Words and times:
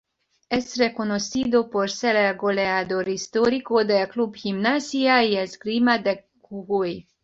Es 0.49 0.77
reconocido 0.79 1.69
por 1.69 1.91
ser 1.91 2.15
el 2.15 2.35
goleador 2.35 3.07
histórico 3.07 3.85
del 3.85 4.07
club 4.09 4.33
Gimnasia 4.35 5.23
y 5.23 5.37
Esgrima 5.37 5.99
de 5.99 6.27
Jujuy. 6.41 7.07